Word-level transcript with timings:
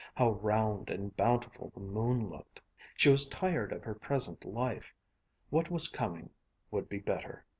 How 0.15 0.31
round 0.31 0.89
and 0.89 1.15
bountiful 1.15 1.69
the 1.75 1.79
moon 1.79 2.27
looked. 2.27 2.59
She 2.95 3.09
was 3.09 3.29
tired 3.29 3.71
of 3.71 3.83
her 3.83 3.93
present 3.93 4.43
life. 4.43 4.95
What 5.51 5.69
was 5.69 5.87
coming 5.87 6.31
would 6.71 6.89
be 6.89 6.97
better. 6.97 7.45